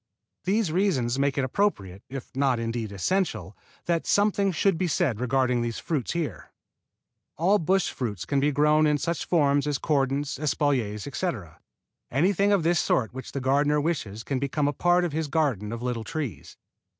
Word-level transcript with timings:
These 0.45 0.71
reasons 0.71 1.19
make 1.19 1.37
it 1.37 1.43
appropriate, 1.43 2.01
if 2.09 2.35
not 2.35 2.57
indeed 2.57 2.91
essential, 2.91 3.55
that 3.85 4.07
something 4.07 4.51
should 4.51 4.75
be 4.75 4.87
said 4.87 5.19
regarding 5.19 5.61
these 5.61 5.77
fruits 5.77 6.13
here. 6.13 6.49
All 7.37 7.59
bush 7.59 7.91
fruits 7.91 8.25
can 8.25 8.39
be 8.39 8.51
grown 8.51 8.87
in 8.87 8.97
such 8.97 9.25
forms 9.25 9.67
as 9.67 9.77
cordons, 9.77 10.39
espaliers, 10.39 11.05
etc. 11.05 11.59
Anything 12.09 12.51
of 12.51 12.63
this 12.63 12.79
sort 12.79 13.13
which 13.13 13.33
the 13.33 13.41
gardener 13.41 13.79
wishes 13.79 14.23
can 14.23 14.39
become 14.39 14.67
a 14.67 14.73
part 14.73 15.05
of 15.05 15.13
his 15.13 15.27
garden 15.27 15.71
of 15.71 15.83
little 15.83 16.03
trees. 16.03 16.57